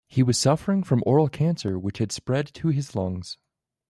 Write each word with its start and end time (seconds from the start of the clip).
He 0.07 0.23
was 0.23 0.39
suffering 0.39 0.81
from 0.81 1.03
oral 1.05 1.29
cancer 1.29 1.77
which 1.77 1.99
had 1.99 2.11
spread 2.11 2.51
to 2.55 2.69
his 2.69 2.95
lungs. 2.95 3.37